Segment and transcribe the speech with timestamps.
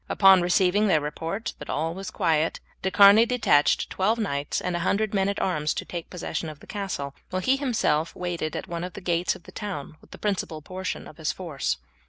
[0.09, 4.79] Upon receiving their report that all was quiet De Charny detached twelve knights and a
[4.79, 8.67] hundred men at arms to take possession of the castle, while he himself waited at
[8.67, 11.77] one of the gates of the town with the principal portion of his force.